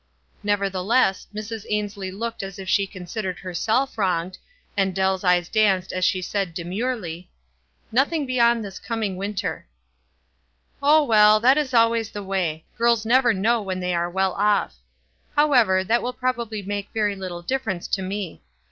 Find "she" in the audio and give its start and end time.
2.67-2.87, 6.03-6.23